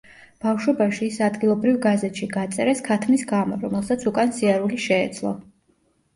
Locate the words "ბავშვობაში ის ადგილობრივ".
0.43-1.75